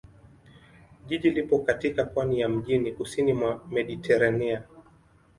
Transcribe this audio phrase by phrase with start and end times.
[1.07, 4.63] Jiji lipo katika pwani ya mjini kusini mwa Mediteranea.